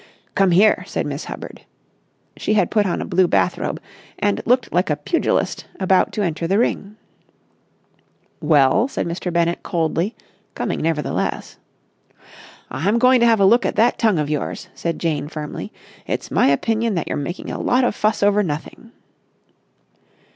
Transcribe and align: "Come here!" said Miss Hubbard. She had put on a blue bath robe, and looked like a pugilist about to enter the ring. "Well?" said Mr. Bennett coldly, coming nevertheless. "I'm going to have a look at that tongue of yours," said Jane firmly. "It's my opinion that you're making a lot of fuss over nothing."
"Come 0.33 0.49
here!" 0.49 0.83
said 0.87 1.05
Miss 1.05 1.25
Hubbard. 1.25 1.61
She 2.35 2.55
had 2.55 2.71
put 2.71 2.87
on 2.87 3.01
a 3.03 3.05
blue 3.05 3.27
bath 3.27 3.59
robe, 3.59 3.79
and 4.17 4.41
looked 4.47 4.73
like 4.73 4.89
a 4.89 4.95
pugilist 4.95 5.67
about 5.79 6.11
to 6.13 6.23
enter 6.23 6.47
the 6.47 6.57
ring. 6.57 6.95
"Well?" 8.39 8.87
said 8.87 9.05
Mr. 9.05 9.31
Bennett 9.31 9.61
coldly, 9.61 10.15
coming 10.55 10.81
nevertheless. 10.81 11.59
"I'm 12.71 12.97
going 12.97 13.19
to 13.19 13.27
have 13.27 13.39
a 13.39 13.45
look 13.45 13.63
at 13.63 13.75
that 13.75 13.99
tongue 13.99 14.17
of 14.17 14.27
yours," 14.27 14.69
said 14.73 14.97
Jane 14.97 15.27
firmly. 15.27 15.71
"It's 16.07 16.31
my 16.31 16.47
opinion 16.47 16.95
that 16.95 17.07
you're 17.07 17.15
making 17.15 17.51
a 17.51 17.61
lot 17.61 17.83
of 17.83 17.93
fuss 17.93 18.23
over 18.23 18.41
nothing." 18.41 18.91